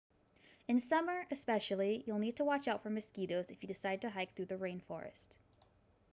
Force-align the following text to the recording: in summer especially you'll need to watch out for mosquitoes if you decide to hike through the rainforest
in 0.67 0.79
summer 0.79 1.27
especially 1.29 2.03
you'll 2.07 2.17
need 2.17 2.35
to 2.37 2.43
watch 2.43 2.67
out 2.67 2.81
for 2.81 2.89
mosquitoes 2.89 3.51
if 3.51 3.61
you 3.61 3.67
decide 3.67 4.01
to 4.01 4.09
hike 4.09 4.33
through 4.35 4.47
the 4.47 4.57
rainforest 4.57 5.37